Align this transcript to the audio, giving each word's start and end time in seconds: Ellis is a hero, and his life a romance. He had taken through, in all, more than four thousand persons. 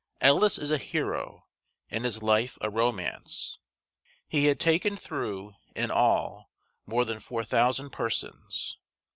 Ellis 0.19 0.57
is 0.57 0.71
a 0.71 0.79
hero, 0.79 1.45
and 1.91 2.05
his 2.05 2.23
life 2.23 2.57
a 2.59 2.71
romance. 2.71 3.59
He 4.27 4.45
had 4.45 4.59
taken 4.59 4.97
through, 4.97 5.53
in 5.75 5.91
all, 5.91 6.49
more 6.87 7.05
than 7.05 7.19
four 7.19 7.43
thousand 7.43 7.91
persons. 7.91 8.79